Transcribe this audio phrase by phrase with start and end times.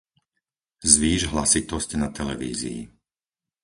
[0.93, 2.81] Zvýš hlasitosť na televízii.